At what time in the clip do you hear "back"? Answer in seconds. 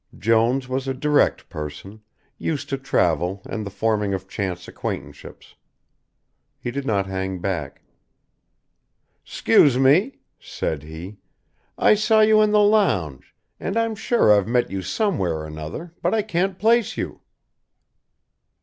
7.37-7.83